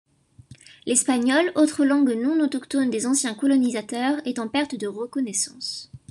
L'espagnol, 0.87 1.51
autre 1.53 1.85
langue 1.85 2.19
non 2.19 2.43
autochtone 2.43 2.89
des 2.89 3.05
anciens 3.05 3.35
colonisateurs 3.35 4.19
est 4.25 4.39
en 4.39 4.47
perte 4.47 4.73
de 4.73 4.87
reconnaissance. 4.87 5.91